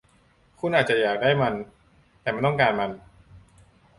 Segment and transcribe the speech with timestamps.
[0.59, 1.53] คุณอาจจะอยากได้มัน
[2.21, 2.91] แต่ไม่ต้องการมัน